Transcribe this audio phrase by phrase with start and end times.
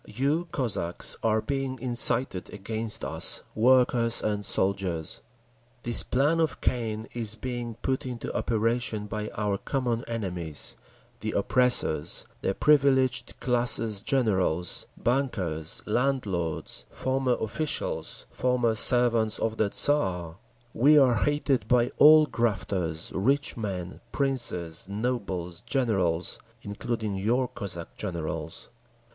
[0.07, 5.21] You, Cossacks, are being incited against us, workers and soldiers.
[5.83, 10.75] This plan of Cain is being put into operation by our common enemies,
[11.19, 20.37] the oppressors, the privileged classes—generals, bankers, landlords, former officials, former servants of the Tsar….
[20.73, 28.71] We are hated by all grafters, rich men, princes, nobles, generals, including your Cossack generals.